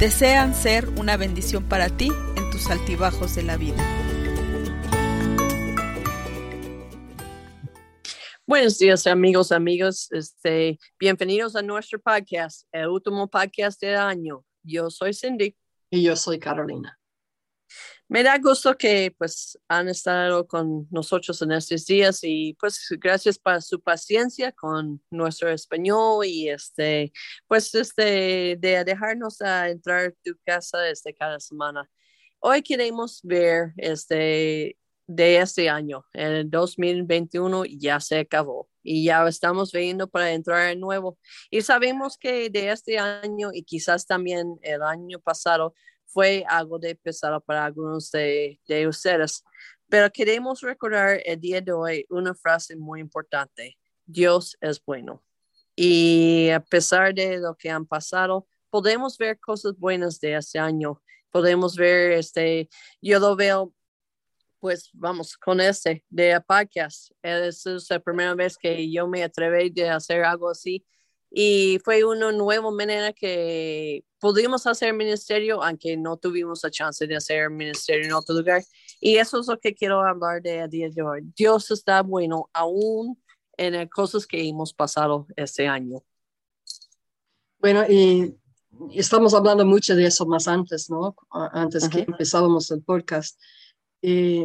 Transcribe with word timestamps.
desean 0.00 0.54
ser 0.54 0.88
una 0.98 1.18
bendición 1.18 1.68
para 1.68 1.94
ti 1.94 2.10
en 2.34 2.50
tus 2.50 2.70
altibajos 2.70 3.34
de 3.34 3.42
la 3.42 3.58
vida. 3.58 3.76
Buenos 8.46 8.78
días 8.78 9.06
amigos, 9.06 9.52
amigos. 9.52 10.10
Este, 10.10 10.78
bienvenidos 10.98 11.54
a 11.54 11.60
nuestro 11.60 12.00
podcast, 12.00 12.66
el 12.72 12.88
último 12.88 13.28
podcast 13.28 13.78
del 13.78 13.96
año. 13.96 14.42
Yo 14.62 14.88
soy 14.88 15.12
Cindy. 15.12 15.54
Y 15.90 16.02
yo 16.02 16.16
soy 16.16 16.38
Carolina. 16.38 16.98
Me 18.10 18.24
da 18.24 18.36
gusto 18.38 18.76
que 18.76 19.14
pues 19.16 19.56
han 19.68 19.88
estado 19.88 20.44
con 20.48 20.88
nosotros 20.90 21.40
en 21.42 21.52
estos 21.52 21.86
días 21.86 22.18
y 22.24 22.54
pues 22.54 22.88
gracias 22.98 23.38
por 23.38 23.62
su 23.62 23.80
paciencia 23.80 24.50
con 24.50 25.00
nuestro 25.10 25.48
español 25.48 26.26
y 26.26 26.48
este 26.48 27.12
pues 27.46 27.72
este 27.72 28.56
de 28.58 28.82
dejarnos 28.84 29.40
a 29.42 29.68
entrar 29.68 30.06
a 30.06 30.10
tu 30.24 30.36
casa 30.44 30.88
este 30.88 31.14
cada 31.14 31.38
semana. 31.38 31.88
Hoy 32.40 32.62
queremos 32.62 33.20
ver 33.22 33.74
este 33.76 34.76
de 35.06 35.38
este 35.38 35.68
año, 35.68 36.04
el 36.12 36.50
2021 36.50 37.64
ya 37.66 38.00
se 38.00 38.18
acabó 38.18 38.68
y 38.82 39.04
ya 39.04 39.26
estamos 39.28 39.70
viendo 39.70 40.08
para 40.08 40.32
entrar 40.32 40.70
en 40.72 40.80
nuevo. 40.80 41.16
Y 41.48 41.62
sabemos 41.62 42.18
que 42.18 42.50
de 42.50 42.70
este 42.72 42.98
año 42.98 43.50
y 43.52 43.62
quizás 43.62 44.04
también 44.04 44.58
el 44.62 44.82
año 44.82 45.20
pasado 45.20 45.74
fue 46.12 46.44
algo 46.48 46.78
de 46.78 46.94
pesado 46.94 47.40
para 47.40 47.64
algunos 47.64 48.10
de, 48.10 48.58
ustedes. 48.88 49.44
Pero 49.88 50.10
queremos 50.10 50.60
recordar 50.60 51.20
el 51.24 51.40
día 51.40 51.60
de 51.60 51.72
hoy 51.72 52.06
una 52.08 52.34
frase 52.34 52.76
muy 52.76 53.00
importante. 53.00 53.76
Dios 54.04 54.56
es 54.60 54.82
bueno. 54.84 55.22
Y 55.74 56.50
a 56.50 56.60
pesar 56.60 57.14
de 57.14 57.38
lo 57.38 57.56
que 57.56 57.70
han 57.70 57.86
pasado, 57.86 58.46
podemos 58.70 59.16
ver 59.18 59.38
cosas 59.40 59.76
buenas 59.78 60.20
de 60.20 60.36
este 60.36 60.58
año. 60.58 61.02
Podemos 61.30 61.76
ver, 61.76 62.12
este, 62.12 62.68
yo 63.00 63.18
lo 63.18 63.36
veo, 63.36 63.72
pues 64.58 64.90
vamos, 64.92 65.36
con 65.36 65.60
este 65.60 66.04
de 66.08 66.40
podcast. 66.40 67.12
Esa 67.22 67.76
es 67.76 67.90
la 67.90 68.00
primera 68.00 68.34
vez 68.34 68.56
que 68.58 68.90
yo 68.90 69.08
me 69.08 69.22
atreví 69.22 69.72
a 69.82 69.96
hacer 69.96 70.24
algo 70.24 70.50
así 70.50 70.84
y 71.30 71.78
fue 71.84 72.04
una 72.04 72.32
nueva 72.32 72.70
manera 72.70 73.12
que 73.12 74.04
pudimos 74.18 74.66
hacer 74.66 74.92
ministerio, 74.92 75.62
aunque 75.62 75.96
no 75.96 76.16
tuvimos 76.16 76.60
la 76.64 76.70
chance 76.70 77.06
de 77.06 77.16
hacer 77.16 77.50
ministerio 77.50 78.04
en 78.04 78.12
otro 78.12 78.34
lugar. 78.34 78.62
Y 79.00 79.16
eso 79.16 79.40
es 79.40 79.46
lo 79.46 79.58
que 79.58 79.74
quiero 79.74 80.00
hablar 80.02 80.42
de 80.42 80.60
a 80.60 80.68
día 80.68 80.90
de 80.90 81.02
hoy. 81.02 81.22
Dios 81.36 81.70
está 81.70 82.02
bueno 82.02 82.50
aún 82.52 83.22
en 83.56 83.74
las 83.74 83.88
cosas 83.88 84.26
que 84.26 84.42
hemos 84.46 84.74
pasado 84.74 85.26
este 85.36 85.68
año. 85.68 86.02
Bueno, 87.58 87.84
y 87.88 88.34
estamos 88.92 89.32
hablando 89.34 89.64
mucho 89.64 89.94
de 89.94 90.06
eso 90.06 90.26
más 90.26 90.48
antes, 90.48 90.90
¿no? 90.90 91.14
Antes 91.30 91.88
que 91.88 92.00
empezábamos 92.00 92.70
el 92.70 92.82
podcast. 92.82 93.38
Y 94.02 94.44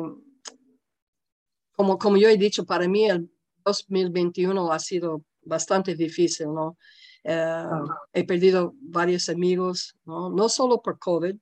como, 1.71 1.97
como 1.97 2.17
yo 2.17 2.29
he 2.29 2.37
dicho, 2.37 2.65
para 2.65 2.87
mí 2.87 3.09
el 3.09 3.29
2021 3.63 4.71
ha 4.71 4.79
sido 4.79 5.23
bastante 5.45 5.95
difícil, 5.95 6.47
¿no? 6.53 6.77
Eh, 7.23 7.65
he 8.13 8.23
perdido 8.25 8.73
varios 8.81 9.29
amigos, 9.29 9.95
¿no? 10.05 10.29
No 10.29 10.49
solo 10.49 10.81
por 10.81 10.99
COVID, 10.99 11.35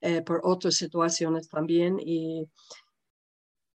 eh, 0.00 0.22
por 0.22 0.40
otras 0.44 0.74
situaciones 0.74 1.48
también. 1.48 1.98
Y, 2.00 2.48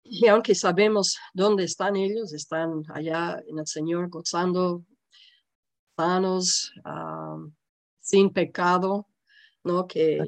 y 0.03 0.27
aunque 0.27 0.55
sabemos 0.55 1.17
dónde 1.33 1.63
están 1.63 1.95
ellos, 1.95 2.33
están 2.33 2.83
allá 2.93 3.41
en 3.47 3.59
el 3.59 3.67
Señor 3.67 4.09
gozando, 4.09 4.83
sanos, 5.97 6.71
sin 7.99 8.31
pecado, 8.31 9.07
¿no? 9.63 9.87
Que 9.87 10.19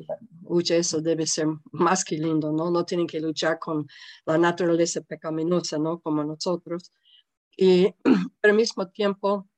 mucho 0.41 0.73
eso 0.73 0.99
debe 0.99 1.25
ser 1.25 1.47
más 1.71 2.03
que 2.03 2.17
lindo, 2.17 2.51
¿no? 2.51 2.69
No 2.71 2.83
tienen 2.85 3.07
que 3.07 3.19
luchar 3.19 3.59
con 3.59 3.87
la 4.25 4.37
naturaleza 4.37 5.01
pecaminosa, 5.01 5.77
¿no? 5.77 5.99
Como 5.99 6.23
nosotros. 6.23 6.91
Y 7.61 7.93
al 8.41 8.53
mismo 8.53 8.87
tiempo, 8.87 9.49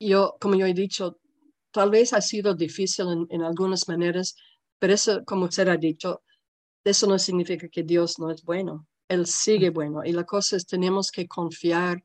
yo, 0.00 0.36
como 0.40 0.56
yo 0.56 0.66
he 0.66 0.74
dicho, 0.74 1.20
tal 1.70 1.90
vez 1.90 2.12
ha 2.12 2.20
sido 2.20 2.54
difícil 2.54 3.28
en, 3.30 3.42
algunas 3.42 3.86
maneras, 3.88 4.34
pero 4.80 4.94
eso, 4.94 5.24
como 5.24 5.44
usted 5.44 5.68
ha 5.68 5.76
dicho, 5.76 6.22
eso 6.82 7.06
no 7.06 7.16
significa 7.20 7.68
que 7.68 7.84
Dios 7.84 8.18
no 8.18 8.32
es 8.32 8.42
bueno. 8.42 8.88
Él 9.06 9.26
sigue 9.26 9.70
bueno. 9.70 10.04
Y 10.04 10.10
la 10.10 10.24
cosa 10.24 10.56
es, 10.56 10.66
tenemos 10.66 11.12
que 11.12 11.28
confiar 11.28 12.04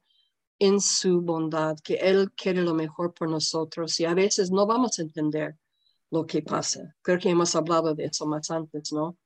en 0.59 0.79
su 0.79 1.21
bondad, 1.21 1.75
que 1.83 1.95
Él 1.95 2.31
quiere 2.33 2.61
lo 2.61 2.75
mejor 2.75 3.15
por 3.15 3.27
nosotros. 3.29 3.99
Y 3.99 4.05
a 4.05 4.13
veces 4.13 4.51
no 4.51 4.67
vamos 4.67 4.99
a 4.99 5.01
entender 5.01 5.57
lo 6.11 6.27
que 6.27 6.43
pasa. 6.43 6.95
Creo 7.01 7.17
que 7.17 7.31
hemos 7.31 7.55
hablado 7.55 7.95
de 7.95 8.05
eso 8.05 8.27
más 8.27 8.51
antes, 8.51 8.93
¿no? 8.93 9.17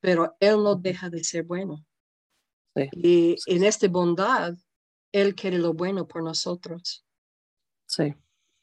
Pero 0.00 0.36
Él 0.40 0.62
no 0.62 0.74
deja 0.74 1.10
de 1.10 1.22
ser 1.22 1.44
bueno. 1.44 1.84
Y 2.92 3.36
en 3.46 3.64
esta 3.64 3.86
bondad, 3.88 4.56
él 5.12 5.34
quiere 5.34 5.58
lo 5.58 5.74
bueno 5.74 6.08
por 6.08 6.22
nosotros. 6.22 7.04
Sí, 7.86 8.14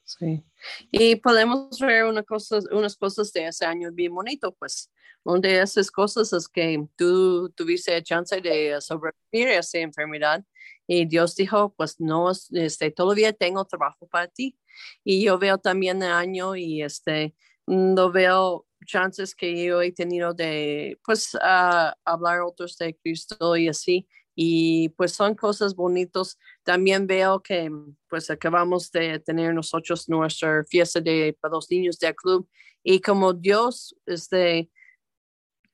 sí. 0.04 0.44
Y 0.92 1.16
podemos 1.18 1.80
ver 1.80 2.06
una 2.06 2.24
cosa, 2.24 2.60
unas 2.72 2.98
cosas 2.98 3.32
de 3.32 3.48
ese 3.48 3.66
año 3.66 3.92
bien 3.92 4.14
bonito, 4.14 4.54
pues. 4.56 4.92
Una 5.24 5.42
de 5.42 5.62
esas 5.62 5.92
cosas 5.92 6.32
es 6.34 6.48
que 6.48 6.88
tú 6.96 7.50
tuviste 7.52 8.02
chance 8.04 8.40
de 8.42 8.80
sobrevivir 8.80 9.50
a 9.50 9.60
esa 9.60 9.80
enfermedad 9.80 10.44
y 10.88 11.06
Dios 11.06 11.36
dijo, 11.36 11.74
pues 11.76 12.00
no, 12.00 12.32
este, 12.52 12.90
todavía 12.90 13.34
tengo 13.34 13.66
trabajo 13.66 14.08
para 14.08 14.28
ti. 14.28 14.58
Y 15.04 15.24
yo 15.24 15.38
veo 15.38 15.58
también 15.58 16.02
el 16.02 16.12
año 16.12 16.56
y 16.56 16.82
este, 16.82 17.36
no 17.68 18.12
veo 18.12 18.66
chances 18.86 19.36
que 19.36 19.64
yo 19.66 19.82
he 19.82 19.92
tenido 19.92 20.34
de, 20.34 20.98
pues, 21.06 21.36
uh, 21.36 21.92
hablar 22.06 22.42
otros 22.42 22.78
de 22.78 22.96
Cristo 22.96 23.58
y 23.58 23.68
así 23.68 24.08
y 24.42 24.88
pues 24.96 25.12
son 25.12 25.36
cosas 25.36 25.76
bonitos. 25.76 26.40
También 26.64 27.08
veo 27.08 27.42
que 27.42 27.70
pues 28.08 28.30
acabamos 28.30 28.90
de 28.90 29.20
tener 29.20 29.54
nosotros 29.54 30.08
nuestra 30.08 30.64
fiesta 30.64 31.02
de 31.02 31.38
para 31.42 31.56
los 31.56 31.70
niños 31.70 32.00
del 32.00 32.16
club 32.16 32.48
y 32.82 33.02
como 33.02 33.34
Dios 33.34 33.94
este, 34.06 34.72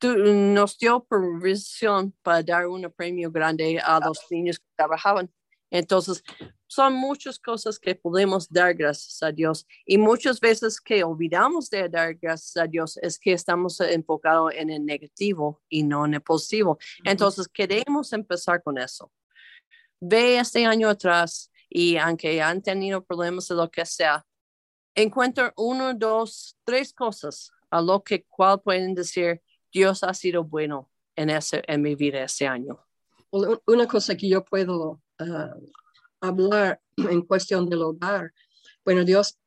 nos 0.01 0.79
dio 0.79 1.03
permisión 1.03 2.15
para 2.23 2.41
dar 2.41 2.65
un 2.65 2.91
premio 2.91 3.29
grande 3.29 3.79
a 3.79 3.99
los 4.03 4.17
niños 4.31 4.57
que 4.57 4.65
trabajaban. 4.75 5.31
Entonces, 5.69 6.23
son 6.75 6.93
muchas 6.93 7.39
cosas 7.39 7.79
que 7.79 7.95
podemos 7.95 8.49
dar 8.49 8.73
gracias 8.73 9.23
a 9.23 9.31
Dios 9.31 9.65
y 9.85 9.97
muchas 9.97 10.41
veces 10.41 10.81
que 10.81 11.05
olvidamos 11.05 11.69
de 11.69 11.87
dar 11.87 12.15
gracias 12.15 12.57
a 12.57 12.67
Dios 12.67 12.97
es 13.01 13.17
que 13.17 13.31
estamos 13.31 13.79
enfocados 13.79 14.51
en 14.53 14.69
el 14.69 14.85
negativo 14.85 15.61
y 15.69 15.83
no 15.83 16.05
en 16.05 16.15
el 16.15 16.21
positivo. 16.21 16.77
Entonces, 17.05 17.47
queremos 17.47 18.11
empezar 18.11 18.61
con 18.61 18.77
eso. 18.77 19.09
Ve 20.01 20.37
este 20.37 20.65
año 20.65 20.89
atrás 20.89 21.49
y 21.69 21.95
aunque 21.95 22.41
han 22.41 22.61
tenido 22.61 23.01
problemas 23.01 23.47
de 23.47 23.55
lo 23.55 23.71
que 23.71 23.85
sea, 23.85 24.25
encuentra 24.93 25.53
uno, 25.55 25.93
dos, 25.93 26.57
tres 26.65 26.91
cosas 26.91 27.51
a 27.69 27.81
lo 27.81 28.03
que 28.03 28.25
cual 28.25 28.61
pueden 28.61 28.93
decir 28.93 29.41
Dios 29.71 30.03
ha 30.03 30.13
sido 30.13 30.43
bueno 30.43 30.91
en, 31.15 31.29
ese, 31.29 31.63
en 31.67 31.81
mi 31.81 31.95
vida 31.95 32.21
este 32.21 32.47
año. 32.47 32.85
Una 33.31 33.87
cosa 33.87 34.15
que 34.17 34.27
yo 34.27 34.43
puedo 34.43 35.01
ah, 35.19 35.55
hablar 36.27 36.79
en 36.97 37.21
cuestión 37.21 37.69
del 37.69 37.81
hogar. 37.81 38.31
Bueno, 38.83 39.03
Dios 39.03 39.37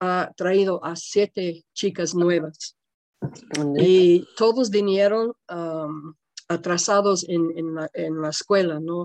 ha 0.00 0.32
traído 0.36 0.82
a 0.84 0.96
siete 0.96 1.64
chicas 1.74 2.14
nuevas 2.14 2.76
y 3.76 4.24
todos 4.36 4.70
vinieron 4.70 5.32
um, 5.52 6.14
atrasados 6.48 7.28
en, 7.28 7.56
en, 7.56 7.74
la, 7.74 7.90
en, 7.92 8.20
la, 8.20 8.30
escuela, 8.30 8.80
¿no? 8.80 9.02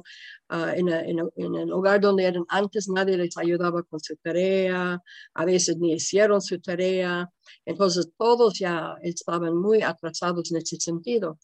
Uh, 0.50 0.72
en, 0.74 0.90
en, 0.90 1.56
el 1.56 1.72
hogar 1.72 2.00
donde 2.00 2.24
eran 2.24 2.46
antes 2.48 2.88
nadie 2.88 3.18
les 3.18 3.38
ayudaba 3.38 3.84
con 3.84 4.00
su 4.00 4.16
tarea, 4.16 5.00
a 5.34 5.46
veces 5.46 5.78
ni 5.78 5.94
hicieron 5.94 6.42
su 6.42 6.60
tarea, 6.60 7.30
entonces 7.66 8.10
todos 8.18 8.58
ya 8.58 8.96
estaban 9.04 9.56
muy 9.56 9.82
atrasados 9.82 10.52
en 10.52 10.58
ese 10.58 10.78
sentido. 10.78 11.38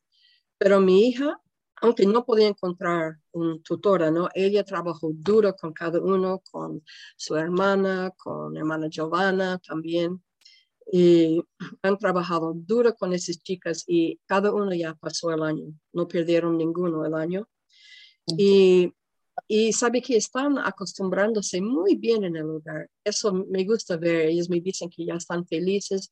Pero 0.58 0.80
mi 0.80 1.08
hija 1.08 1.40
aunque 1.82 2.06
no 2.06 2.24
podía 2.24 2.48
encontrar 2.48 3.18
un 3.32 3.62
tutora, 3.64 4.12
¿no? 4.12 4.30
Ella 4.36 4.64
trabajó 4.64 5.12
duro 5.14 5.56
con 5.56 5.74
cada 5.74 6.00
uno, 6.00 6.42
con 6.52 6.84
su 7.18 7.36
hermana, 7.36 8.12
con 8.18 8.56
hermana 8.56 8.88
Giovanna 8.88 9.60
también. 9.60 10.24
y 10.92 11.42
han 11.82 11.98
trabajado 11.98 12.54
duro 12.56 12.96
con 12.96 13.14
esas 13.14 13.42
chicas 13.42 13.84
y 13.88 14.20
cada 14.28 14.54
uno 14.54 14.74
ya 14.74 14.94
pasó 14.96 15.32
el 15.32 15.44
año, 15.44 15.74
no 15.94 16.08
perdieron 16.08 16.58
ninguno 16.58 17.06
el 17.06 17.16
año. 17.16 17.48
Y, 18.38 18.94
y 19.48 19.74
sabe 19.74 20.02
que 20.02 20.18
están 20.18 20.60
acostumbrándose 20.60 21.62
muy 21.62 21.96
bien 21.96 22.24
en 22.24 22.36
el 22.36 22.44
lugar. 22.44 22.90
Eso 23.04 23.34
me 23.34 23.66
gusta 23.66 23.98
ver. 23.98 24.28
Ellos 24.30 24.50
me 24.50 24.62
dicen 24.62 24.90
que 24.90 25.06
ya 25.06 25.16
están 25.16 25.48
felices, 25.48 26.12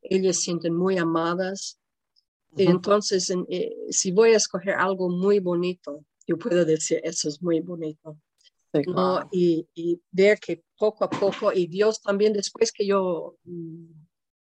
ellas 0.00 0.38
sienten 0.38 0.74
muy 0.74 0.96
amadas. 0.96 1.78
Entonces, 2.56 3.32
eh, 3.48 3.74
si 3.90 4.12
voy 4.12 4.32
a 4.32 4.36
escoger 4.36 4.74
algo 4.74 5.08
muy 5.08 5.38
bonito, 5.38 6.04
yo 6.26 6.36
puedo 6.36 6.64
decir, 6.64 7.00
eso 7.04 7.28
es 7.28 7.42
muy 7.42 7.60
bonito. 7.60 8.18
¿no? 8.86 9.28
y, 9.32 9.66
y, 9.74 10.00
ver 10.12 10.38
que 10.38 10.62
poco 10.78 11.04
a 11.04 11.10
poco, 11.10 11.52
y 11.52 11.66
Dios 11.66 12.00
también 12.00 12.32
después 12.32 12.70
que 12.70 12.86
yo 12.86 13.36
mm, 13.42 13.86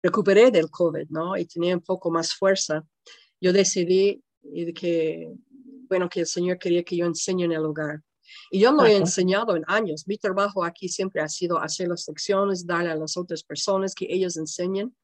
recuperé 0.01 0.51
del 0.51 0.69
COVID, 0.69 1.09
¿no? 1.09 1.35
Y 1.35 1.45
tenía 1.45 1.75
un 1.75 1.81
poco 1.81 2.09
más 2.09 2.33
fuerza, 2.33 2.85
yo 3.41 3.51
decidí 3.51 4.23
que, 4.75 5.33
bueno, 5.89 6.07
que 6.09 6.21
el 6.21 6.27
Señor 6.27 6.57
quería 6.57 6.83
que 6.83 6.95
yo 6.95 7.05
enseñe 7.05 7.43
en 7.43 7.51
el 7.51 7.65
hogar. 7.65 8.01
Y 8.51 8.59
yo 8.59 8.71
no 8.71 8.85
he 8.85 8.95
enseñado 8.95 9.55
en 9.55 9.63
años. 9.67 10.07
Mi 10.07 10.17
trabajo 10.17 10.63
aquí 10.63 10.89
siempre 10.89 11.21
ha 11.21 11.29
sido 11.29 11.59
hacer 11.59 11.87
las 11.87 12.07
lecciones, 12.07 12.65
darle 12.65 12.91
a 12.91 12.95
las 12.95 13.17
otras 13.17 13.43
personas 13.43 13.93
que 13.93 14.07
ellos 14.09 14.37
enseñen. 14.37 14.95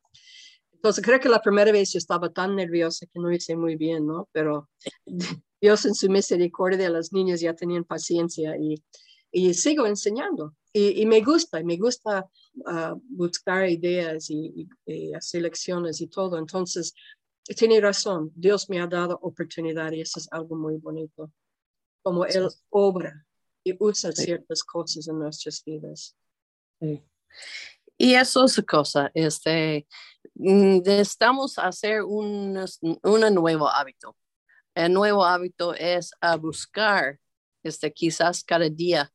Entonces, 0.81 1.06
creo 1.06 1.19
que 1.19 1.30
la 1.30 1.44
primera 1.44 1.72
vez 1.72 1.94
yo 1.94 2.00
estaba 2.00 2.30
tan 2.30 2.56
nerviosa 2.56 3.06
que 3.06 3.19
no 3.19 3.31
hice 3.31 3.56
muy 3.56 3.75
bien, 3.75 4.07
¿no? 4.07 4.28
Pero 4.31 4.68
Dios 5.62 5.86
en 5.86 5.94
su 5.94 6.10
misericordia, 6.10 6.89
las 6.89 7.13
niñas 7.13 7.39
ya 7.39 7.54
tenían 7.54 7.83
paciencia 7.83 8.57
y, 8.57 8.83
y 9.31 9.54
sigo 9.54 9.86
enseñando. 9.86 10.56
Y, 10.74 11.06
me 11.06 11.22
gusta, 11.22 11.62
me 11.63 11.78
gusta 11.78 12.28
uh, 12.56 13.00
buscar 13.10 13.69
ideas 13.69 14.30
y, 14.31 14.68
hacer 15.16 15.44
lecciones 15.44 16.01
y 16.01 16.07
todo. 16.07 16.39
Entonces, 16.39 16.95
tiene 17.56 17.80
razón, 17.80 18.31
Dios 18.34 18.68
me 18.68 18.80
ha 18.80 18.88
dado 18.88 19.19
oportunidad 19.22 19.92
y 19.92 20.01
eso 20.01 20.19
es 20.19 20.27
algo 20.31 20.56
muy 20.56 20.77
bonito. 20.77 21.31
Como 22.01 22.25
Él 22.25 22.48
obra 22.69 23.24
y 23.63 23.75
usa 23.80 24.12
ciertas 24.13 24.63
cosas 24.63 25.07
en 25.07 25.19
nuestras 25.19 25.63
vidas. 25.63 26.16
Y 27.98 28.16
eso 28.16 28.45
es 28.45 28.63
cosa, 28.68 29.12
este, 29.13 29.86
necesitamos 30.41 31.57
hacer 31.59 32.03
un, 32.03 32.57
un 33.03 33.33
nuevo 33.33 33.69
hábito. 33.69 34.17
El 34.73 34.93
nuevo 34.93 35.23
hábito 35.23 35.73
es 35.75 36.11
a 36.21 36.35
buscar, 36.38 37.19
este, 37.63 37.93
quizás 37.93 38.43
cada 38.43 38.69
día, 38.69 39.11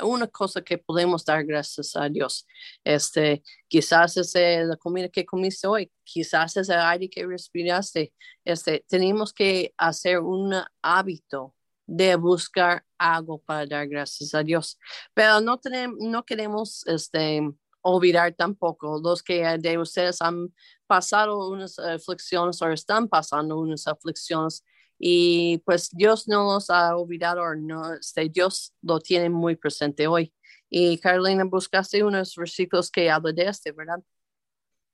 una 0.00 0.26
cosa 0.28 0.62
que 0.62 0.78
podemos 0.78 1.24
dar 1.24 1.44
gracias 1.44 1.96
a 1.96 2.08
Dios. 2.08 2.46
Este, 2.84 3.42
quizás 3.68 4.16
es 4.16 4.34
la 4.34 4.76
comida 4.76 5.08
que 5.08 5.24
comiste 5.24 5.66
hoy, 5.66 5.90
quizás 6.04 6.56
es 6.56 6.68
el 6.68 6.78
aire 6.78 7.08
que 7.08 7.26
respiraste. 7.26 8.12
Este, 8.44 8.84
tenemos 8.88 9.32
que 9.32 9.72
hacer 9.76 10.20
un 10.20 10.54
hábito 10.82 11.54
de 11.86 12.16
buscar 12.16 12.84
algo 12.98 13.38
para 13.40 13.66
dar 13.66 13.88
gracias 13.88 14.34
a 14.34 14.42
Dios. 14.42 14.78
Pero 15.14 15.40
no, 15.40 15.58
tenemos, 15.58 15.96
no 16.00 16.24
queremos 16.24 16.86
este, 16.86 17.40
olvidar 17.88 18.34
tampoco 18.34 19.00
los 19.02 19.22
que 19.22 19.58
de 19.58 19.78
ustedes 19.78 20.20
han 20.22 20.54
pasado 20.86 21.48
unas 21.48 21.78
aflicciones 21.78 22.60
o 22.62 22.68
están 22.70 23.08
pasando 23.08 23.58
unas 23.58 23.86
aflicciones 23.86 24.64
y 24.98 25.58
pues 25.58 25.90
Dios 25.92 26.26
no 26.26 26.54
los 26.54 26.70
ha 26.70 26.96
olvidado, 26.96 27.54
no, 27.54 27.94
este, 27.94 28.28
Dios 28.28 28.74
lo 28.82 28.98
tiene 28.98 29.30
muy 29.30 29.54
presente 29.54 30.08
hoy. 30.08 30.34
Y 30.68 30.98
Carolina, 30.98 31.44
buscaste 31.44 32.02
unos 32.02 32.34
versículos 32.34 32.90
que 32.90 33.08
hablan 33.08 33.34
de 33.34 33.44
este, 33.44 33.72
¿verdad? 33.72 34.02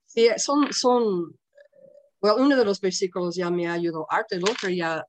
Sí, 0.06 0.28
son, 0.36 0.72
son, 0.72 1.36
bueno, 2.20 2.36
uno 2.38 2.56
de 2.56 2.64
los 2.64 2.80
versículos 2.80 3.34
ya 3.34 3.50
me 3.50 3.66
ayudó 3.66 4.06
harto, 4.10 4.36
el 4.36 4.44
otro 4.44 4.68
ya, 4.68 5.04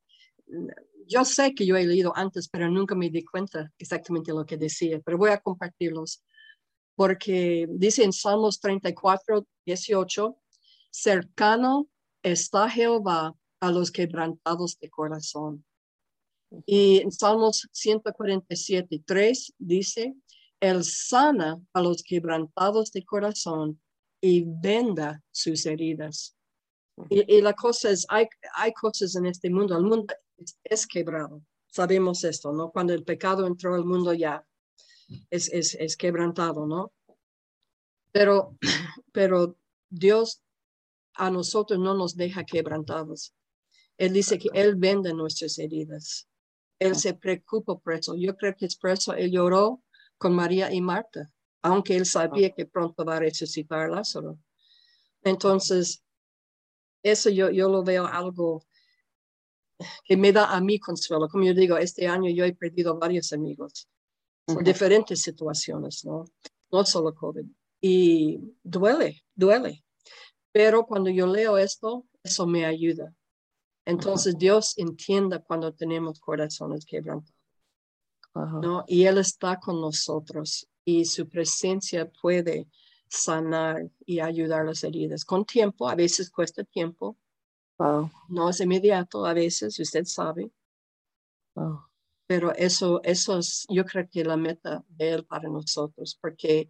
yo 1.07 1.25
sé 1.25 1.53
que 1.53 1.65
yo 1.65 1.75
he 1.75 1.85
leído 1.85 2.13
antes, 2.15 2.47
pero 2.47 2.69
nunca 2.69 2.95
me 2.95 3.09
di 3.09 3.23
cuenta 3.23 3.71
exactamente 3.77 4.31
lo 4.31 4.45
que 4.45 4.57
decía, 4.57 4.99
pero 5.05 5.17
voy 5.17 5.31
a 5.31 5.39
compartirlos, 5.39 6.23
porque 6.95 7.67
dice 7.69 8.03
en 8.03 8.13
Salmos 8.13 8.59
34, 8.59 9.45
18, 9.65 10.37
cercano 10.89 11.89
está 12.23 12.69
Jehová 12.69 13.35
a 13.59 13.71
los 13.71 13.91
quebrantados 13.91 14.77
de 14.79 14.89
corazón. 14.89 15.65
Y 16.65 16.99
en 16.99 17.11
Salmos 17.11 17.67
147, 17.71 19.03
3 19.05 19.53
dice, 19.57 20.15
Él 20.59 20.83
sana 20.83 21.59
a 21.73 21.81
los 21.81 22.01
quebrantados 22.03 22.91
de 22.91 23.03
corazón 23.03 23.81
y 24.21 24.45
venda 24.45 25.21
sus 25.31 25.65
heridas. 25.65 26.35
Y, 27.09 27.41
la 27.41 27.53
cosa 27.53 27.89
es, 27.89 28.05
hay, 28.07 28.27
hay, 28.55 28.71
cosas 28.71 29.15
en 29.15 29.25
este 29.25 29.49
mundo, 29.49 29.77
el 29.77 29.83
mundo 29.83 30.13
es, 30.63 30.87
quebrado. 30.87 31.41
Sabemos 31.67 32.23
esto, 32.23 32.53
¿no? 32.53 32.71
Cuando 32.71 32.93
el 32.93 33.03
pecado 33.03 33.45
entró 33.45 33.75
al 33.75 33.83
mundo 33.83 34.13
ya 34.13 34.45
es, 35.29 35.75
es, 35.75 35.97
quebrantado, 35.97 36.65
¿no? 36.65 36.91
Pero, 38.11 38.57
pero 39.11 39.57
Dios 39.89 40.41
a 41.13 41.29
nosotros 41.29 41.79
no 41.79 41.93
nos 41.93 42.15
deja 42.15 42.43
quebrantados. 42.43 43.33
Él 43.97 44.13
dice 44.13 44.37
que 44.37 44.49
Él 44.53 44.75
vende 44.75 45.13
nuestras 45.13 45.57
heridas. 45.57 46.27
Él 46.79 46.95
se 46.95 47.13
preocupa 47.13 47.77
por 47.77 47.93
eso. 47.93 48.15
Yo 48.15 48.35
creo 48.35 48.53
que 48.55 48.65
es 48.65 48.75
por 48.75 48.89
eso 48.89 49.13
Él 49.13 49.31
lloró 49.31 49.81
con 50.17 50.35
María 50.35 50.73
y 50.73 50.81
Marta, 50.81 51.31
aunque 51.61 51.95
Él 51.95 52.05
sabía 52.05 52.51
que 52.51 52.65
pronto 52.65 53.05
va 53.05 53.17
a 53.17 53.19
resucitar 53.19 53.89
Lázaro. 53.89 54.37
Entonces, 55.23 56.03
eso 57.01 57.29
yo, 57.29 57.49
yo 57.49 57.69
lo 57.69 57.83
veo 57.83 58.05
algo 58.05 58.65
que 60.03 60.17
me 60.17 60.31
da 60.31 60.53
a 60.53 60.59
mí 60.59 60.79
consuelo. 60.79 61.29
Como 61.29 61.45
yo 61.45 61.53
digo, 61.53 61.77
este 61.77 62.07
año 62.07 62.29
yo 62.29 62.43
he 62.43 62.53
perdido 62.53 62.97
varios 62.97 63.31
amigos 63.31 63.87
por 64.45 64.63
diferentes 64.63 65.21
situaciones, 65.21 66.05
¿no? 66.05 66.25
No 66.71 66.85
solo 66.85 67.13
COVID. 67.13 67.45
Y 67.81 68.39
duele, 68.63 69.23
duele. 69.33 69.83
Pero 70.51 70.85
cuando 70.85 71.09
yo 71.09 71.27
leo 71.27 71.57
esto, 71.57 72.05
eso 72.23 72.47
me 72.47 72.65
ayuda. 72.65 73.13
Entonces 73.85 74.37
Dios 74.37 74.77
entienda 74.77 75.39
cuando 75.39 75.73
tenemos 75.73 76.19
corazones 76.19 76.85
quebrantados. 76.85 77.35
¿no? 78.33 78.83
Y 78.87 79.05
Él 79.05 79.17
está 79.17 79.59
con 79.59 79.79
nosotros 79.79 80.67
y 80.83 81.05
su 81.05 81.29
presencia 81.29 82.09
puede 82.21 82.67
sanar 83.07 83.89
y 84.05 84.19
ayudar 84.19 84.65
las 84.65 84.83
heridas. 84.83 85.23
Con 85.23 85.45
tiempo, 85.45 85.87
a 85.87 85.95
veces 85.95 86.29
cuesta 86.29 86.63
tiempo. 86.63 87.17
No 88.29 88.49
es 88.49 88.59
inmediato, 88.59 89.25
a 89.25 89.33
veces, 89.33 89.79
usted 89.79 90.05
sabe. 90.05 90.51
Pero 92.27 92.53
eso, 92.55 93.01
eso 93.03 93.37
es, 93.37 93.65
yo 93.69 93.85
creo 93.85 94.09
que 94.09 94.23
la 94.23 94.37
meta 94.37 94.83
de 94.87 95.13
Él 95.13 95.25
para 95.25 95.47
nosotros, 95.49 96.17
porque 96.19 96.69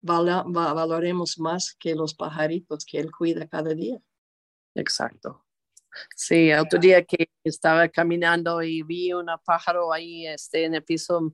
valoremos 0.00 1.38
más 1.38 1.74
que 1.74 1.94
los 1.94 2.14
pajaritos 2.14 2.84
que 2.84 2.98
Él 2.98 3.10
cuida 3.10 3.46
cada 3.48 3.74
día. 3.74 4.00
Exacto. 4.74 5.44
Sí, 6.14 6.52
otro 6.52 6.78
día 6.78 7.04
que 7.04 7.30
estaba 7.44 7.88
caminando 7.88 8.62
y 8.62 8.82
vi 8.82 9.12
un 9.12 9.26
pájaro 9.44 9.92
ahí 9.92 10.26
este, 10.26 10.64
en 10.64 10.74
el 10.74 10.84
piso 10.84 11.32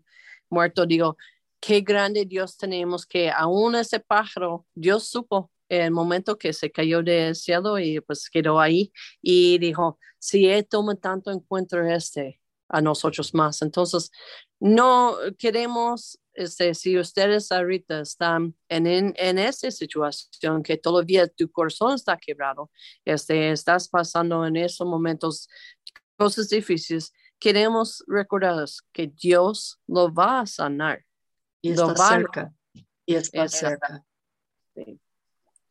muerto, 0.49 0.87
digo, 0.87 1.17
qué 1.61 1.81
grande 1.81 2.25
Dios 2.25 2.57
tenemos 2.57 3.07
que 3.07 3.31
aún 3.31 3.75
ese 3.75 4.01
pájaro, 4.01 4.67
Dios 4.75 5.09
supo 5.09 5.51
el 5.69 5.91
momento 5.91 6.37
que 6.39 6.53
se 6.53 6.71
cayó 6.71 7.03
del 7.03 7.35
cielo 7.35 7.79
y 7.79 8.01
pues 8.01 8.29
quedó 8.31 8.61
ahí 8.61 8.93
y 9.23 9.59
dijo, 9.59 9.99
si 10.19 10.47
él 10.47 10.67
toma 10.67 10.95
tanto 10.97 11.31
encuentro 11.31 11.87
este, 11.87 12.41
a 12.69 12.81
nosotros 12.81 13.35
más. 13.35 13.63
Entonces, 13.63 14.11
no 14.61 15.17
queremos 15.39 16.19
este, 16.35 16.75
si 16.75 16.99
ustedes 16.99 17.51
ahorita 17.53 18.01
están 18.01 18.55
en, 18.69 18.87
en, 18.87 19.15
en 19.17 19.39
esa 19.39 19.71
situación 19.71 20.63
que 20.63 20.77
todavía 20.77 21.29
tu 21.29 21.51
corazón 21.51 21.95
está 21.95 22.17
quebrado, 22.17 22.71
este, 23.05 23.53
estás 23.53 23.89
pasando 23.89 24.45
en 24.45 24.57
esos 24.57 24.87
momentos 24.87 25.49
cosas 26.17 26.49
difíciles, 26.49 27.13
queremos 27.39 28.03
recordaros 28.09 28.83
que 28.93 29.07
Dios 29.07 29.81
lo 29.87 30.13
va 30.13 30.41
a 30.41 30.47
sanar. 30.47 31.05
Y 31.63 31.71
está 31.71 31.95
cerca. 31.97 32.53
Y 33.07 33.15
está, 33.15 33.49
cerca. 33.49 34.05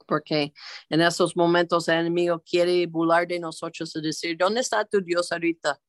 Porque 0.08 0.54
en 0.90 1.02
esos 1.02 1.36
momentos 1.36 1.88
el 1.88 2.00
enemigo 2.00 2.44
quiere 2.44 2.86
burlar 2.88 3.28
de 3.28 3.40
nosotros 3.40 3.96
y 3.96 4.02
decir, 4.02 4.38
¿dónde 4.38 4.62
está 4.62 4.86
tu 4.86 5.02
Dios 5.02 5.32
ahorita? 5.32 5.80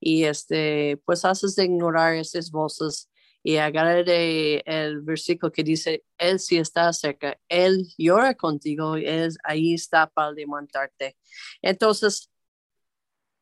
Y 0.00 0.24
este, 0.24 1.00
pues 1.04 1.24
haces 1.24 1.56
de 1.56 1.64
ignorar 1.64 2.14
esas 2.14 2.50
voces 2.50 3.10
y 3.42 3.56
agarre 3.58 4.62
el 4.64 5.02
versículo 5.02 5.52
que 5.52 5.62
dice, 5.62 6.02
Él 6.16 6.40
sí 6.40 6.56
está 6.56 6.90
cerca, 6.94 7.38
Él 7.48 7.86
llora 7.98 8.34
contigo, 8.34 8.96
Él 8.96 9.36
ahí 9.44 9.74
está 9.74 10.06
para 10.06 10.32
levantarte. 10.32 11.18
Entonces, 11.60 12.30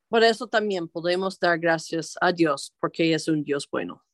por 0.09 0.25
eso 0.25 0.49
también 0.49 0.89
podemos 0.89 1.39
dar 1.39 1.59
gracias 1.59 2.17
a 2.21 2.33
Dios, 2.33 2.75
porque 2.81 3.15
es 3.15 3.29
un 3.29 3.45
Dios 3.45 3.69
bueno. 3.71 4.05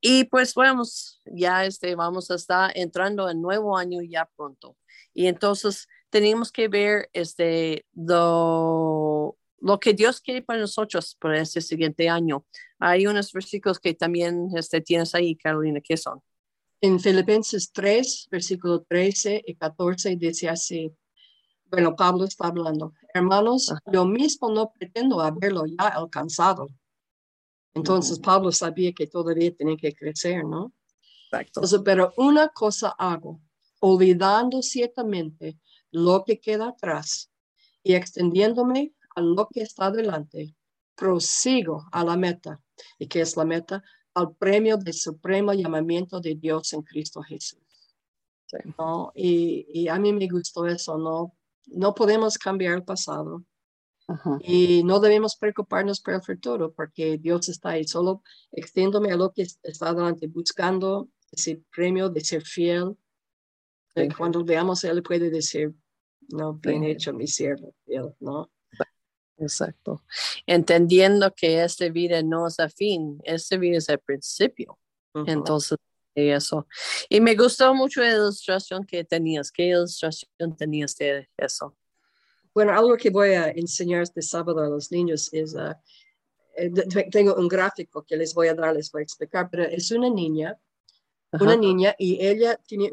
Y 0.00 0.24
pues 0.24 0.54
vamos, 0.54 1.20
ya 1.24 1.64
este, 1.64 1.94
vamos 1.94 2.30
a 2.30 2.36
estar 2.36 2.70
entrando 2.76 3.28
en 3.28 3.40
nuevo 3.42 3.76
año 3.76 4.00
ya 4.02 4.28
pronto. 4.36 4.76
Y 5.18 5.26
entonces 5.26 5.88
tenemos 6.10 6.52
que 6.52 6.68
ver 6.68 7.10
este, 7.12 7.84
lo, 7.92 9.36
lo 9.58 9.80
que 9.80 9.92
Dios 9.92 10.20
quiere 10.20 10.42
para 10.42 10.60
nosotros 10.60 11.16
para 11.20 11.40
este 11.40 11.60
siguiente 11.60 12.08
año. 12.08 12.46
Hay 12.78 13.04
unos 13.08 13.32
versículos 13.32 13.80
que 13.80 13.94
también 13.94 14.48
este, 14.56 14.80
tienes 14.80 15.16
ahí, 15.16 15.34
Carolina, 15.34 15.80
¿qué 15.82 15.96
son? 15.96 16.22
En 16.80 17.00
Filipenses 17.00 17.72
3, 17.72 18.28
versículo 18.30 18.82
13 18.82 19.42
y 19.44 19.56
14 19.56 20.14
dice 20.14 20.48
así. 20.48 20.94
Bueno, 21.64 21.96
Pablo 21.96 22.22
está 22.22 22.46
hablando. 22.46 22.94
Hermanos, 23.12 23.74
yo 23.92 24.04
mismo 24.06 24.52
no 24.52 24.70
pretendo 24.70 25.20
haberlo 25.20 25.66
ya 25.66 25.88
alcanzado. 25.88 26.68
Entonces 27.74 28.20
Pablo 28.20 28.52
sabía 28.52 28.92
que 28.92 29.08
todavía 29.08 29.52
tenía 29.52 29.76
que 29.76 29.92
crecer, 29.92 30.44
¿no? 30.44 30.72
Exacto. 31.32 31.82
pero 31.82 32.12
una 32.16 32.50
cosa 32.50 32.94
hago, 32.96 33.40
olvidando 33.80 34.62
ciertamente 34.62 35.58
lo 35.90 36.24
que 36.24 36.40
queda 36.40 36.68
atrás 36.68 37.30
y 37.82 37.94
extendiéndome 37.94 38.94
a 39.14 39.20
lo 39.20 39.48
que 39.48 39.62
está 39.62 39.90
delante, 39.90 40.54
prosigo 40.94 41.86
a 41.92 42.04
la 42.04 42.16
meta. 42.16 42.60
¿Y 42.98 43.06
qué 43.06 43.20
es 43.20 43.36
la 43.36 43.44
meta? 43.44 43.82
Al 44.14 44.34
premio 44.34 44.76
del 44.76 44.94
supremo 44.94 45.52
llamamiento 45.52 46.20
de 46.20 46.34
Dios 46.34 46.72
en 46.72 46.82
Cristo 46.82 47.22
Jesús. 47.22 47.60
¿No? 48.78 49.12
Y, 49.14 49.66
y, 49.72 49.88
a 49.88 49.98
mí 49.98 50.12
me 50.12 50.26
gustó 50.26 50.66
eso, 50.66 50.96
¿no? 50.96 51.36
No 51.66 51.94
podemos 51.94 52.38
cambiar 52.38 52.74
el 52.74 52.82
pasado, 52.82 53.44
y 54.40 54.82
no 54.84 55.00
debemos 55.00 55.36
preocuparnos 55.36 56.00
por 56.00 56.14
el 56.14 56.22
futuro 56.22 56.72
porque 56.72 57.18
Dios 57.18 57.48
está 57.50 57.70
ahí. 57.70 57.84
Solo 57.84 58.22
extiéndome 58.52 59.12
a 59.12 59.16
lo 59.16 59.32
que 59.32 59.42
está 59.42 59.90
adelante, 59.90 60.28
buscando 60.28 61.08
ese 61.30 61.62
premio 61.74 62.08
de 62.08 62.22
ser 62.22 62.42
fiel. 62.42 62.96
Cuando 64.16 64.44
veamos, 64.44 64.84
Él 64.84 65.02
puede 65.02 65.30
decir, 65.30 65.74
no, 66.28 66.54
bien 66.54 66.84
hecho, 66.84 67.12
mi 67.12 67.26
siervo, 67.26 67.74
¿no? 68.20 68.50
Exacto. 69.38 70.04
Entendiendo 70.46 71.32
que 71.34 71.62
esta 71.62 71.88
vida 71.88 72.22
no 72.22 72.48
es 72.48 72.58
el 72.58 72.70
fin, 72.70 73.20
esta 73.24 73.56
vida 73.56 73.78
es 73.78 73.88
el 73.88 73.98
principio. 73.98 74.78
Entonces, 75.26 75.78
eso. 76.14 76.66
Y 77.08 77.20
me 77.20 77.34
gustó 77.34 77.74
mucho 77.74 78.00
la 78.00 78.10
ilustración 78.10 78.84
que 78.84 79.04
tenías. 79.04 79.50
¿Qué 79.50 79.64
ilustración 79.64 80.56
tenías 80.56 80.96
de 80.96 81.28
eso? 81.36 81.76
Bueno, 82.54 82.72
algo 82.72 82.96
que 82.96 83.10
voy 83.10 83.30
a 83.30 83.50
enseñar 83.50 84.02
este 84.02 84.22
sábado 84.22 84.60
a 84.60 84.68
los 84.68 84.90
niños 84.90 85.32
es, 85.32 85.54
eh, 86.56 86.70
tengo 87.10 87.34
un 87.34 87.46
gráfico 87.46 88.04
que 88.04 88.16
les 88.16 88.34
voy 88.34 88.48
a 88.48 88.54
dar, 88.54 88.74
les 88.74 88.90
voy 88.90 89.00
a 89.00 89.04
explicar, 89.04 89.48
pero 89.50 89.64
es 89.64 89.90
una 89.92 90.10
niña, 90.10 90.58
una 91.32 91.56
niña 91.56 91.94
y 91.98 92.24
ella 92.24 92.56
tiene 92.66 92.90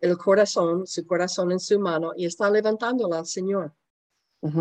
el, 0.00 0.18
corazón, 0.18 0.86
su 0.86 1.06
corazón 1.06 1.52
en 1.52 1.60
su 1.60 1.78
mano 1.80 2.12
y 2.16 2.26
está 2.26 2.50
levantándola 2.50 3.18
al 3.18 3.26
Señor. 3.26 3.74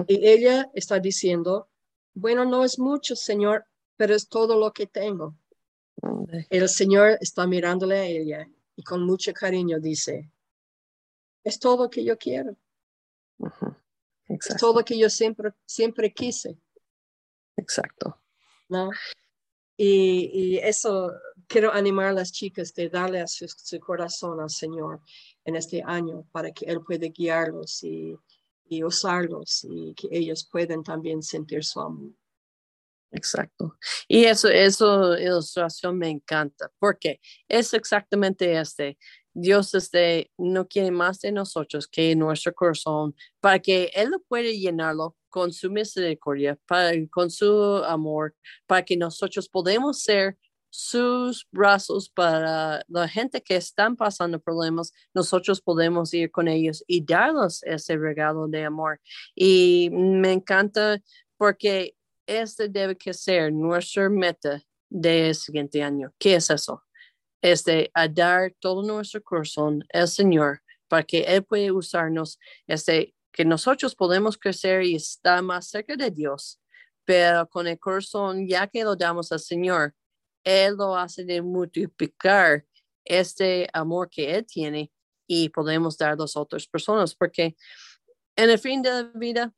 Y 0.08 0.25
ella 0.27 0.72
está 0.74 1.00
diciendo, 1.00 1.67
bueno, 2.13 2.46
no 2.46 2.63
es 2.63 2.79
mucho, 2.79 3.15
Señor, 3.15 3.65
pero 3.98 4.15
es 4.15 4.29
todo 4.29 4.58
lo 4.58 4.72
que 4.72 4.88
tengo. 4.88 5.36
El 6.50 6.70
Señor 6.70 7.17
está 7.20 7.46
mirándole 7.46 8.00
a 8.00 8.05
ella 8.05 8.50
y 8.75 8.84
con 8.84 9.05
mucho 9.05 9.34
cariño 9.34 9.79
dice, 9.79 10.32
es 11.43 11.60
todo 11.60 11.84
lo 11.84 11.89
que 11.89 12.03
yo 12.03 12.17
quiero. 12.17 12.55
Todo 14.60 14.79
lo 14.79 14.86
que 14.86 14.98
yo 14.98 15.10
siempre, 15.10 15.51
siempre 15.65 16.13
quise. 16.13 16.58
Exacto. 17.58 18.22
¿No? 18.70 18.89
Y, 19.75 20.29
y, 20.34 20.58
eso 20.60 21.12
quiero 21.53 21.72
animar 21.72 22.07
a 22.07 22.13
las 22.13 22.31
chicas 22.31 22.74
de 22.74 22.89
darle 22.89 23.22
a 23.22 23.27
su, 23.27 23.45
corazón 23.79 24.39
al 24.39 24.50
Señor 24.50 25.01
en 25.45 25.55
este 25.55 25.83
año 25.86 26.25
para 26.31 26.51
que 26.51 26.65
Él 26.65 26.81
pueda 26.81 27.07
guiarlos 27.10 27.83
y, 27.83 28.17
y 28.67 28.83
usarlos 28.83 29.63
y 29.69 29.93
que 29.93 30.07
ellos 30.12 30.50
puedan 30.51 30.83
también 30.83 31.22
sentir 31.22 31.63
su 31.63 31.79
amor. 31.79 32.12
Exacto. 33.12 33.77
Y 34.07 34.24
eso, 34.24 34.48
eso 34.48 35.15
ilustración 35.15 35.95
me 36.00 36.10
encanta 36.10 36.72
porque 36.79 37.22
es 37.48 37.72
exactamente 37.75 38.60
este. 38.60 38.98
Dios 39.31 39.75
este, 39.75 40.31
no 40.39 40.67
quiere 40.67 40.89
más 40.89 41.19
de 41.19 41.31
nosotros 41.31 41.88
que 41.88 42.15
nuestro 42.15 42.51
corazón 42.55 43.15
para 43.39 43.60
que 43.60 43.91
Él 43.93 44.10
lo 44.10 44.24
puede 44.24 44.57
llenarlo 44.57 45.15
con 45.29 45.53
su 45.53 45.69
misericordia, 45.69 46.57
para, 46.65 46.93
con 47.12 47.29
su 47.29 47.83
amor, 47.86 48.36
para 48.65 48.83
que 48.83 48.98
nosotros 48.98 49.48
podamos 49.48 50.01
ser 50.01 50.38
sus 50.75 51.48
brazos 51.51 52.10
para 52.10 52.84
la 52.88 53.08
gente 53.08 53.42
que 53.42 53.56
están 53.56 53.96
pasando 53.96 54.39
problemas, 54.39 54.92
nosotros 55.13 55.62
podemos 55.62 56.13
ir 56.13 56.32
con 56.32 56.48
ellos 56.48 56.84
y 56.88 57.06
darles 57.06 57.62
ese 57.63 57.96
regalo 57.96 58.48
de 58.48 58.65
amor. 58.65 59.00
Y 59.36 59.89
me 59.92 60.32
encanta 60.32 61.00
porque 61.38 61.96
este 62.25 62.70
debe 62.70 62.98
que 62.98 63.13
ser 63.13 63.53
nuestra 63.53 64.10
meta 64.10 64.63
del 64.89 65.36
siguiente 65.36 65.84
año. 65.84 66.12
¿Qué 66.18 66.36
es 66.36 66.50
eso? 66.50 66.82
este, 67.44 67.92
a 67.94 68.08
dar 68.08 68.56
todo 68.60 68.82
nuestro 68.82 69.22
corazón 69.22 69.84
al 69.94 70.08
Señor 70.08 70.62
para 70.88 71.03
que 71.03 71.20
Él 71.24 71.44
pueda 71.44 71.74
usarnos, 71.74 72.39
este, 72.68 73.13
que 73.32 73.44
nosotros 73.44 73.96
podemos 73.96 74.38
crecer 74.38 74.84
y 74.84 74.96
estar 74.96 75.44
más 75.44 75.68
cerca 75.68 75.96
de 75.96 76.10
Dios, 76.10 76.60
pero 77.03 77.48
con 77.50 77.68
el 77.68 77.77
corazón, 77.77 78.48
ya 78.48 78.65
que 78.68 78.84
lo 78.84 78.96
damos 78.96 79.32
al 79.34 79.42
Señor, 79.42 79.94
Él 80.43 80.75
lo 80.75 80.95
hace 80.95 81.23
de 81.23 81.41
multiplicar 81.41 82.65
este 83.05 83.69
amor 83.73 84.09
que 84.09 84.35
Él 84.35 84.45
tiene 84.45 84.91
y 85.27 85.50
podemos 85.50 85.97
dar 85.97 86.13
a 86.13 86.15
las 86.15 86.35
otras 86.35 86.67
personas, 86.67 87.15
porque 87.15 87.55
en 88.35 88.50
el 88.50 88.59
fin 88.59 88.81
de 88.81 88.89
la 88.89 89.03
vida, 89.15 89.53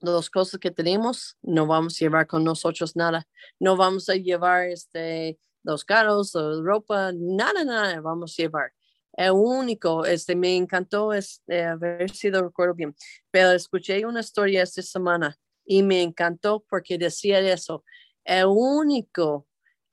las 0.00 0.30
cosas 0.30 0.60
que 0.60 0.70
tenemos, 0.70 1.36
no 1.42 1.66
vamos 1.66 1.96
a 1.96 2.04
llevar 2.04 2.26
con 2.26 2.44
nosotros 2.44 2.96
nada, 2.96 3.26
no 3.58 3.76
vamos 3.76 4.08
a 4.08 4.14
llevar 4.14 4.68
este, 4.68 5.38
los 5.62 5.84
carros, 5.84 6.34
la 6.34 6.60
ropa, 6.62 7.12
nada, 7.14 7.64
nada 7.64 8.00
vamos 8.00 8.34
a 8.38 8.42
llevar. 8.42 8.72
El 9.12 9.32
único, 9.32 10.04
este, 10.06 10.36
me 10.36 10.54
encantó, 10.54 11.12
es, 11.12 11.42
eh, 11.48 11.64
a 11.64 11.74
ver 11.74 12.08
si 12.10 12.30
lo 12.30 12.42
recuerdo 12.42 12.74
bien, 12.74 12.94
pero 13.32 13.50
escuché 13.50 14.06
una 14.06 14.20
historia 14.20 14.62
esta 14.62 14.80
semana 14.82 15.36
y 15.64 15.82
me 15.82 16.02
encantó 16.02 16.64
porque 16.68 16.98
decía 16.98 17.40
eso. 17.40 17.84
El 18.24 18.46
único 18.46 19.47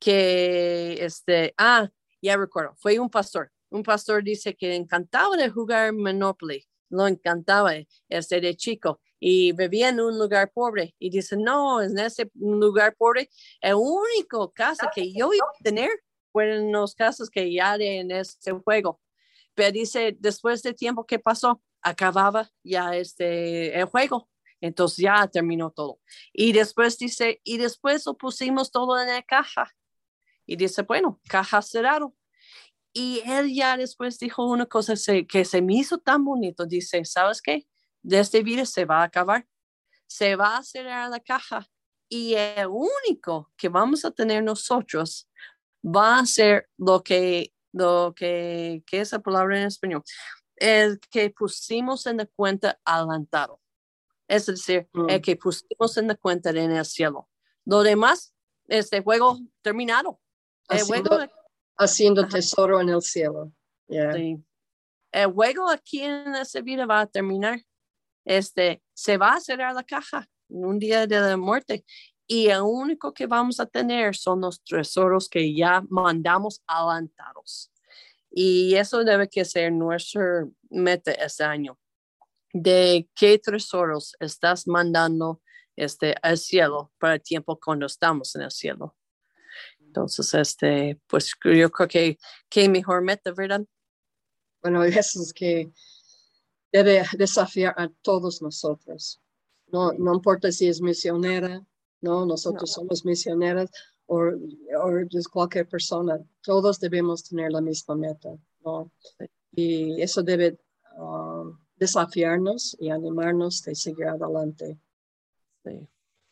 que, 0.05 1.03
este, 1.03 1.55
ah, 1.57 1.89
ya 2.21 2.37
recuerdo, 2.37 2.75
fue 2.77 2.99
un 2.99 3.09
pastor. 3.09 3.51
Un 3.71 3.81
pastor 3.81 4.23
dice 4.23 4.55
que 4.55 4.75
encantaba 4.75 5.35
de 5.35 5.49
jugar 5.49 5.93
Monopoly, 5.93 6.63
lo 6.89 7.07
encantaba, 7.07 7.73
este, 8.07 8.39
de 8.39 8.55
chico 8.55 9.01
y 9.19 9.53
vivía 9.53 9.89
en 9.89 9.99
un 9.99 10.19
lugar 10.19 10.51
pobre 10.53 10.93
y 10.99 11.09
dice, 11.09 11.35
no, 11.37 11.81
en 11.81 11.97
ese 11.97 12.29
lugar 12.35 12.95
pobre, 12.95 13.31
el 13.59 13.73
único 13.73 14.51
casa 14.53 14.91
que 14.93 15.11
yo 15.11 15.33
iba 15.33 15.47
a 15.47 15.63
tener 15.63 15.89
fueron 16.31 16.71
los 16.71 16.93
casos 16.93 17.31
que 17.31 17.51
ya 17.51 17.75
en 17.77 18.11
ese 18.11 18.51
juego. 18.51 19.01
Pero 19.55 19.71
dice, 19.71 20.15
después 20.19 20.61
de 20.61 20.75
tiempo 20.75 21.07
que 21.07 21.17
pasó, 21.17 21.63
acababa 21.81 22.51
ya 22.63 22.95
este, 22.95 23.75
el 23.79 23.85
juego. 23.85 24.29
Entonces 24.61 24.97
ya 24.99 25.27
terminó 25.27 25.71
todo. 25.71 25.99
Y 26.31 26.51
después 26.53 26.99
dice, 26.99 27.41
y 27.43 27.57
después 27.57 28.05
lo 28.05 28.15
pusimos 28.15 28.69
todo 28.69 29.01
en 29.01 29.07
la 29.07 29.23
caja. 29.23 29.73
Y 30.45 30.55
dice, 30.55 30.83
bueno, 30.83 31.19
caja 31.27 31.61
cerrado. 31.61 32.15
Y 32.93 33.21
él 33.25 33.53
ya 33.53 33.75
después 33.75 34.17
dijo 34.19 34.45
una 34.45 34.65
cosa 34.65 34.93
que 35.27 35.45
se 35.45 35.61
me 35.61 35.75
hizo 35.75 35.97
tan 35.97 36.23
bonito. 36.23 36.65
Dice, 36.65 37.03
¿sabes 37.03 37.41
qué? 37.41 37.67
de 38.05 38.19
este 38.19 38.43
virus 38.43 38.69
se 38.69 38.85
va 38.85 39.01
a 39.01 39.05
acabar. 39.05 39.45
Se 40.07 40.35
va 40.35 40.57
a 40.57 40.63
cerrar 40.63 41.09
la 41.09 41.19
caja 41.19 41.67
y 42.07 42.35
el 42.35 42.67
único 42.67 43.51
que 43.57 43.69
vamos 43.69 44.05
a 44.05 44.11
tener 44.11 44.43
nosotros 44.43 45.27
va 45.83 46.19
a 46.19 46.25
ser 46.25 46.69
lo 46.77 47.01
que, 47.01 47.53
lo 47.73 48.13
que, 48.15 48.83
¿qué 48.85 49.01
es 49.01 49.11
la 49.11 49.19
palabra 49.19 49.59
en 49.59 49.67
español? 49.67 50.03
El 50.55 50.99
que 50.99 51.31
pusimos 51.31 52.05
en 52.05 52.17
la 52.17 52.27
cuenta 52.27 52.79
adelantado. 52.85 53.59
Es 54.27 54.45
decir, 54.45 54.87
el 55.07 55.19
mm. 55.19 55.21
que 55.21 55.35
pusimos 55.35 55.97
en 55.97 56.07
la 56.07 56.15
cuenta 56.15 56.51
en 56.51 56.71
el 56.71 56.85
cielo. 56.85 57.27
Lo 57.65 57.81
demás, 57.81 58.33
este 58.67 59.01
juego 59.01 59.39
terminado. 59.63 60.19
Haciendo, 60.67 62.27
tesoro 62.27 62.81
en 62.81 62.89
el 62.89 63.01
cielo. 63.01 63.51
El 63.87 65.31
juego 65.31 65.69
aquí 65.69 66.01
en 66.01 66.35
esta 66.35 66.61
vida 66.61 66.85
va 66.85 67.01
a 67.01 67.07
terminar 67.07 67.59
este, 68.25 68.81
se 68.93 69.17
va 69.17 69.35
a 69.35 69.39
cerrar 69.39 69.73
la 69.73 69.83
caja 69.83 70.27
en 70.49 70.65
un 70.65 70.79
día 70.79 71.07
de 71.07 71.19
la 71.19 71.37
muerte 71.37 71.85
y 72.27 72.47
el 72.47 72.61
único 72.61 73.13
que 73.13 73.27
vamos 73.27 73.59
a 73.59 73.67
tener 73.67 74.15
son 74.15 74.41
los 74.41 74.61
tesoros 74.63 75.29
que 75.29 75.55
ya 75.55 75.83
mandamos 75.89 76.61
adelantados. 76.65 77.71
Y 78.31 78.75
eso 78.75 79.03
debe 79.03 79.29
que 79.29 79.45
ser 79.45 79.71
nuestra 79.71 80.45
meta 80.69 81.11
este 81.11 81.43
año. 81.43 81.77
¿De 82.51 83.07
qué 83.15 83.37
tesoros 83.37 84.15
estás 84.19 84.67
mandando 84.67 85.41
este, 85.75 86.15
al 86.21 86.37
cielo 86.37 86.91
para 86.97 87.15
el 87.15 87.21
tiempo 87.21 87.59
cuando 87.63 87.85
estamos 87.85 88.35
en 88.35 88.41
el 88.41 88.51
cielo? 88.51 88.95
Entonces, 89.95 90.33
este, 90.33 90.99
pues 91.07 91.31
yo 91.41 91.71
creo 91.71 91.87
que 91.87 92.17
qué 92.49 92.67
mejor 92.67 93.01
meta, 93.01 93.31
¿verdad? 93.31 93.63
Bueno, 94.61 94.83
eso 94.83 95.21
es 95.21 95.31
que 95.31 95.71
debe 96.69 97.05
desafiar 97.17 97.73
a 97.77 97.87
todos 98.01 98.41
nosotros. 98.41 99.21
No, 99.67 99.93
no 99.93 100.13
importa 100.13 100.51
si 100.51 100.67
es 100.67 100.81
misionera, 100.81 101.65
no, 102.01 102.25
nosotros 102.25 102.73
somos 102.73 103.05
misioneras 103.05 103.71
o, 104.05 104.19
o 104.19 104.91
cualquier 105.31 105.67
persona, 105.67 106.19
todos 106.41 106.77
debemos 106.79 107.23
tener 107.23 107.51
la 107.51 107.61
misma 107.61 107.95
meta, 107.95 108.37
¿no? 108.65 108.91
Y 109.53 110.01
eso 110.01 110.21
debe 110.21 110.59
um, 110.97 111.57
desafiarnos 111.77 112.75
y 112.79 112.89
animarnos 112.89 113.61
de 113.63 113.75
seguir 113.75 114.07
adelante. 114.07 114.77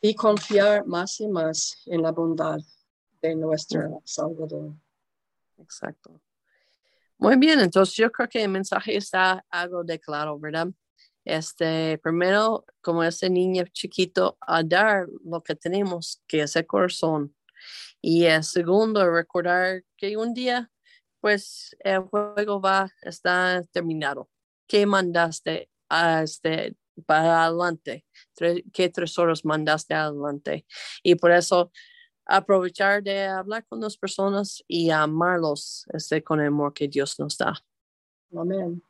Y 0.02 0.14
confiar 0.16 0.86
más 0.86 1.22
y 1.22 1.28
más 1.30 1.82
en 1.86 2.02
la 2.02 2.12
bondad 2.12 2.60
de 3.24 3.36
nuestro 3.36 4.02
Salvador. 4.04 4.76
Exacto. 5.58 6.22
Muy 7.18 7.38
bien, 7.38 7.62
entonces 7.62 7.96
yo 7.96 8.12
creo 8.12 8.28
que 8.28 8.44
el 8.44 8.50
mensaje 8.50 8.98
está 8.98 9.46
algo 9.50 9.84
de 9.84 10.00
claro, 10.00 10.38
¿verdad? 10.38 10.68
Este, 11.24 11.98
primero, 12.00 12.66
como 12.82 13.02
ese 13.02 13.30
niño 13.30 13.64
chiquito, 13.72 14.38
a 14.42 14.62
dar 14.62 15.08
lo 15.24 15.42
que 15.42 15.56
tenemos, 15.56 16.22
que 16.28 16.42
es 16.42 16.56
el 16.58 16.68
corazón. 16.68 17.34
Y 18.02 18.26
el 18.26 18.44
segundo, 18.44 19.10
recordar 19.10 19.84
que 19.96 20.18
un 20.18 20.34
día, 20.34 20.70
pues, 21.22 21.78
el 21.80 22.02
juego 22.02 22.60
va, 22.60 22.92
está 23.04 23.64
terminado. 23.72 24.30
¿Qué 24.68 24.86
mandaste 24.86 25.70
a 25.88 26.24
este, 26.24 26.76
para 27.06 27.46
adelante? 27.46 28.06
¿Qué 28.74 28.90
tesoros 28.90 29.46
mandaste 29.46 29.94
adelante? 29.94 30.66
Y 31.04 31.16
por 31.16 31.32
eso 31.32 31.72
aprovechar 32.26 33.04
de 33.04 33.26
hablar 33.26 33.66
con 33.66 33.82
las 33.82 33.98
personas 33.98 34.64
y 34.68 34.90
amarlos 34.90 35.86
este, 35.94 36.24
con 36.24 36.40
el 36.40 36.48
amor 36.48 36.74
que 36.74 36.88
Dios 36.88 37.20
nos 37.20 37.38
da. 37.38 37.54
Amén. 38.36 38.82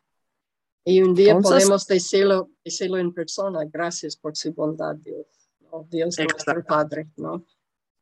Y 0.86 1.02
un 1.02 1.16
día 1.16 1.38
podemos 1.40 1.88
decirlo, 1.88 2.50
decirlo 2.64 2.98
en 2.98 3.14
persona, 3.14 3.60
gracias 3.66 4.18
por 4.18 4.36
su 4.36 4.54
bondad, 4.54 4.96
Dios. 4.96 5.28
Dios 5.90 6.20
es 6.20 6.28
nuestro 6.30 6.64
Padre, 6.64 7.10
¿no? 7.18 7.46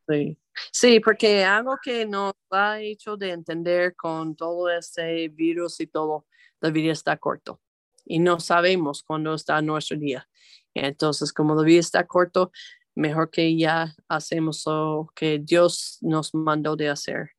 Sí. 0.07 0.37
sí, 0.71 0.99
porque 0.99 1.43
algo 1.45 1.77
que 1.81 2.05
nos 2.05 2.33
ha 2.49 2.81
hecho 2.81 3.15
de 3.15 3.31
entender 3.31 3.95
con 3.95 4.35
todo 4.35 4.69
este 4.69 5.29
virus 5.29 5.79
y 5.79 5.87
todo, 5.87 6.25
la 6.59 6.69
vida 6.69 6.91
está 6.91 7.15
corto 7.17 7.61
y 8.05 8.19
no 8.19 8.39
sabemos 8.39 9.03
cuándo 9.03 9.33
está 9.33 9.61
nuestro 9.61 9.97
día. 9.97 10.27
Entonces, 10.73 11.33
como 11.33 11.55
la 11.55 11.63
vida 11.63 11.79
está 11.79 12.05
corto, 12.05 12.51
mejor 12.95 13.29
que 13.29 13.57
ya 13.57 13.95
hacemos 14.07 14.63
lo 14.65 15.11
que 15.15 15.39
Dios 15.39 15.97
nos 16.01 16.33
mandó 16.33 16.75
de 16.75 16.89
hacer. 16.89 17.31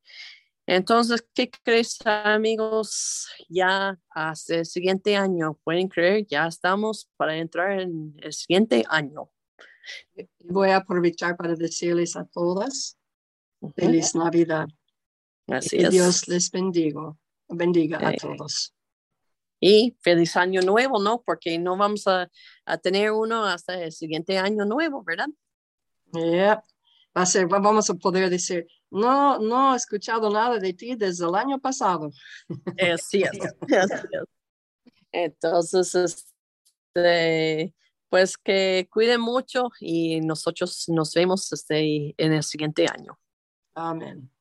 Entonces, 0.66 1.26
¿qué 1.34 1.50
crees, 1.50 1.98
amigos? 2.06 3.28
Ya 3.48 3.98
hasta 4.10 4.56
el 4.56 4.66
siguiente 4.66 5.16
año, 5.16 5.58
pueden 5.64 5.88
creer, 5.88 6.26
ya 6.26 6.46
estamos 6.46 7.10
para 7.16 7.36
entrar 7.36 7.80
en 7.80 8.14
el 8.22 8.32
siguiente 8.32 8.84
año. 8.88 9.30
Voy 10.44 10.70
a 10.70 10.76
aprovechar 10.76 11.36
para 11.36 11.54
decirles 11.56 12.16
a 12.16 12.24
todas 12.24 12.96
feliz 13.76 14.14
Navidad. 14.14 14.68
Así 15.48 15.78
que 15.78 15.88
Dios 15.88 16.28
les 16.28 16.50
bendiga, 16.50 17.16
bendiga 17.48 18.08
a 18.08 18.12
todos. 18.14 18.74
Y 19.60 19.96
feliz 20.00 20.36
año 20.36 20.60
nuevo, 20.62 21.00
¿no? 21.00 21.22
Porque 21.22 21.58
no 21.58 21.76
vamos 21.76 22.06
a, 22.08 22.28
a 22.64 22.78
tener 22.78 23.12
uno 23.12 23.44
hasta 23.44 23.80
el 23.80 23.92
siguiente 23.92 24.38
año 24.38 24.64
nuevo, 24.64 25.04
¿verdad? 25.04 25.28
Yeah. 26.12 26.62
Va 27.16 27.22
a 27.22 27.26
ser, 27.26 27.46
vamos 27.46 27.90
a 27.90 27.94
poder 27.94 28.30
decir, 28.30 28.66
no, 28.90 29.38
no 29.38 29.74
he 29.74 29.76
escuchado 29.76 30.30
nada 30.30 30.58
de 30.58 30.72
ti 30.72 30.94
desde 30.94 31.26
el 31.26 31.34
año 31.34 31.58
pasado. 31.58 32.10
Es 32.76 33.06
cierto. 33.08 33.46
Entonces, 35.12 35.94
este, 36.94 37.74
pues 38.08 38.38
que 38.38 38.88
cuiden 38.90 39.20
mucho 39.20 39.68
y 39.80 40.20
nosotros 40.20 40.88
nos 40.88 41.12
vemos 41.12 41.52
este, 41.52 42.14
en 42.16 42.32
el 42.32 42.42
siguiente 42.42 42.86
año. 42.86 43.18
Amén. 43.74 44.31